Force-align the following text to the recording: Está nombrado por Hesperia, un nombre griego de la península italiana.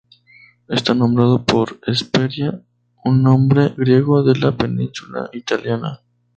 Está 0.67 0.95
nombrado 0.95 1.45
por 1.45 1.79
Hesperia, 1.85 2.63
un 3.05 3.21
nombre 3.21 3.69
griego 3.77 4.23
de 4.23 4.35
la 4.39 4.57
península 4.57 5.29
italiana. 5.31 6.01